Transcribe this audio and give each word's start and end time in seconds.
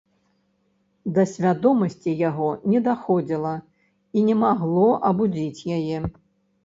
Да 1.17 1.25
свядомасці 1.33 2.15
яго 2.29 2.49
не 2.73 2.79
даходзіла 2.89 3.53
і 4.19 4.25
не 4.31 4.35
магло 4.45 4.87
абудзіць 5.11 5.67
яе. 5.79 5.97